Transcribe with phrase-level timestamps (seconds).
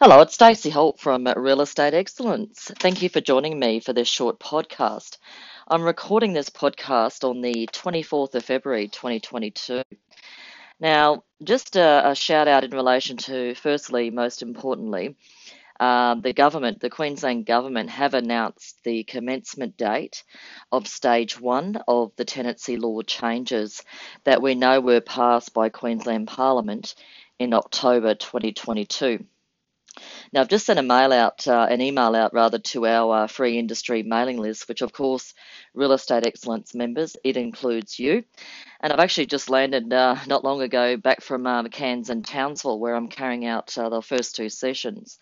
[0.00, 2.70] Hello, it's Stacey Holt from Real Estate Excellence.
[2.78, 5.18] Thank you for joining me for this short podcast.
[5.66, 9.82] I'm recording this podcast on the 24th of February 2022.
[10.78, 15.16] Now, just a, a shout out in relation to, firstly, most importantly,
[15.80, 20.22] um, the government, the Queensland government, have announced the commencement date
[20.70, 23.82] of stage one of the tenancy law changes
[24.22, 26.94] that we know were passed by Queensland Parliament
[27.40, 29.26] in October 2022.
[30.32, 33.26] Now, I've just sent a mail out, uh, an email out rather, to our uh,
[33.26, 35.34] free industry mailing list, which of course,
[35.74, 38.24] Real Estate Excellence members, it includes you.
[38.80, 42.78] And I've actually just landed uh, not long ago back from um, Cairns and Townsville,
[42.78, 45.18] where I'm carrying out uh, the first two sessions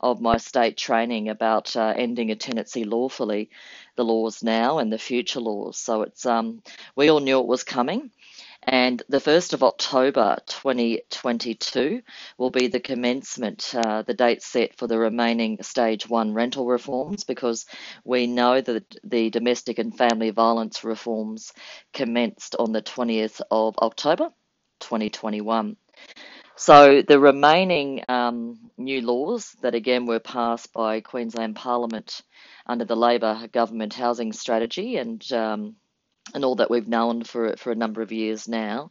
[0.00, 3.50] of my state training about uh, ending a tenancy lawfully,
[3.96, 5.76] the laws now and the future laws.
[5.76, 6.62] So it's um,
[6.96, 8.10] we all knew it was coming.
[8.62, 12.02] And the 1st of October 2022
[12.36, 17.24] will be the commencement, uh, the date set for the remaining stage one rental reforms
[17.24, 17.64] because
[18.04, 21.52] we know that the domestic and family violence reforms
[21.94, 24.30] commenced on the 20th of October
[24.80, 25.76] 2021.
[26.56, 32.20] So the remaining um, new laws that again were passed by Queensland Parliament
[32.66, 35.76] under the Labor government housing strategy and um,
[36.34, 38.90] and all that we've known for for a number of years now.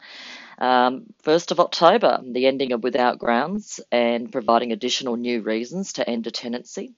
[0.59, 6.09] Um, 1st of October, the ending of without grounds and providing additional new reasons to
[6.09, 6.93] end a tenancy.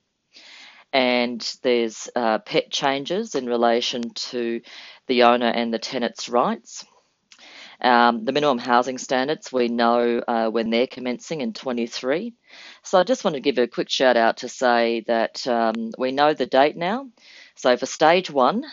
[0.92, 4.62] And there's uh, pet changes in relation to
[5.08, 6.86] the owner and the tenant's rights.
[7.82, 12.34] Um, the minimum housing standards, we know uh, when they're commencing in 23.
[12.84, 16.12] So I just want to give a quick shout out to say that um, we
[16.12, 17.08] know the date now.
[17.56, 18.64] So for stage one,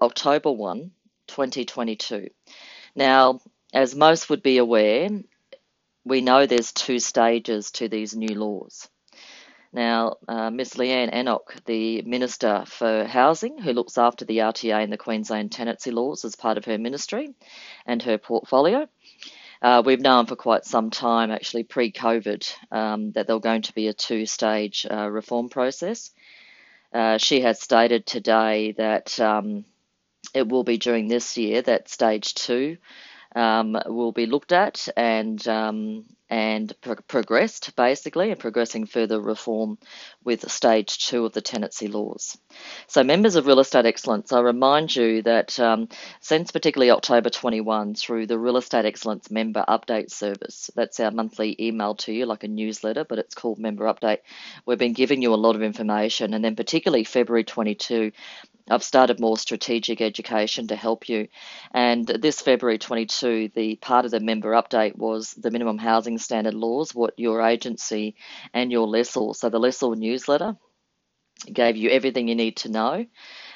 [0.00, 0.90] October 1,
[1.26, 2.28] 2022.
[2.94, 3.40] Now,
[3.72, 5.08] as most would be aware,
[6.04, 8.88] we know there's two stages to these new laws.
[9.72, 14.92] Now, uh, Miss Leeanne Enoch, the Minister for Housing, who looks after the RTA and
[14.92, 17.34] the Queensland tenancy laws as part of her ministry
[17.84, 18.88] and her portfolio,
[19.60, 23.74] uh, we've known for quite some time, actually pre COVID, um, that there's going to
[23.74, 26.12] be a two stage uh, reform process.
[26.92, 29.64] Uh, she has stated today that um,
[30.34, 32.76] it will be during this year that stage two
[33.34, 39.78] um, will be looked at and um, and pro- progressed basically and progressing further reform
[40.24, 42.36] with stage two of the tenancy laws.
[42.86, 45.88] So, members of Real Estate Excellence, I remind you that um,
[46.20, 51.56] since particularly October 21 through the Real Estate Excellence member update service, that's our monthly
[51.60, 54.18] email to you like a newsletter, but it's called Member Update.
[54.66, 58.12] We've been giving you a lot of information, and then particularly February 22,
[58.70, 61.28] I've started more strategic education to help you.
[61.72, 66.54] And this February 22, the part of the member update was the minimum housing standard
[66.54, 68.16] laws, what your agency
[68.52, 70.56] and your lessor, so the lessor newsletter
[71.52, 73.06] gave you everything you need to know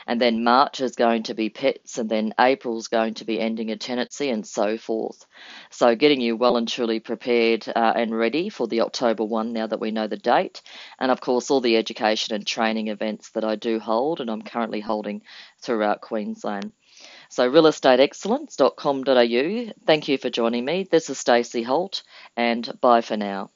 [0.06, 3.70] and then March is going to be pets, and then April's going to be ending
[3.70, 5.26] a tenancy, and so forth.
[5.70, 9.66] So, getting you well and truly prepared uh, and ready for the October 1 now
[9.66, 10.62] that we know the date,
[10.98, 14.42] and of course, all the education and training events that I do hold and I'm
[14.42, 15.22] currently holding
[15.60, 16.72] throughout Queensland.
[17.28, 19.72] So, realestateexcellence.com.au.
[19.86, 20.88] Thank you for joining me.
[20.90, 22.02] This is Stacey Holt,
[22.36, 23.51] and bye for now.